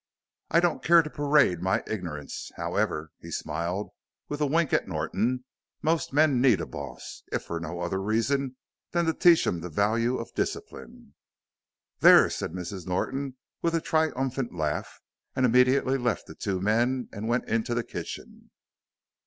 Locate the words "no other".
7.59-8.01